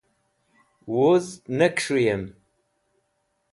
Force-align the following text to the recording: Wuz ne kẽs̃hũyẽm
Wuz 0.91 1.25
ne 1.57 1.67
kẽs̃hũyẽm 1.75 2.23